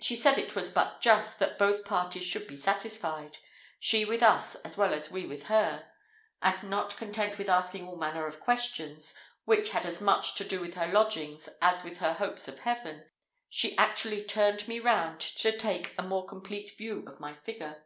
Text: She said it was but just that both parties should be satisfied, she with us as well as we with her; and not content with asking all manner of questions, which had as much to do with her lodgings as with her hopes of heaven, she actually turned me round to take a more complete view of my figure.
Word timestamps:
She 0.00 0.14
said 0.14 0.38
it 0.38 0.54
was 0.54 0.70
but 0.70 1.00
just 1.00 1.40
that 1.40 1.58
both 1.58 1.84
parties 1.84 2.22
should 2.22 2.46
be 2.46 2.56
satisfied, 2.56 3.38
she 3.80 4.04
with 4.04 4.22
us 4.22 4.54
as 4.54 4.76
well 4.76 4.94
as 4.94 5.10
we 5.10 5.26
with 5.26 5.46
her; 5.48 5.90
and 6.40 6.70
not 6.70 6.96
content 6.96 7.38
with 7.38 7.48
asking 7.48 7.84
all 7.88 7.96
manner 7.96 8.24
of 8.24 8.38
questions, 8.38 9.16
which 9.46 9.70
had 9.70 9.84
as 9.84 10.00
much 10.00 10.36
to 10.36 10.44
do 10.44 10.60
with 10.60 10.74
her 10.74 10.86
lodgings 10.86 11.48
as 11.60 11.82
with 11.82 11.96
her 11.96 12.12
hopes 12.12 12.46
of 12.46 12.60
heaven, 12.60 13.10
she 13.48 13.76
actually 13.76 14.22
turned 14.22 14.68
me 14.68 14.78
round 14.78 15.18
to 15.18 15.50
take 15.50 15.92
a 15.98 16.04
more 16.04 16.24
complete 16.24 16.78
view 16.78 17.02
of 17.08 17.18
my 17.18 17.34
figure. 17.34 17.84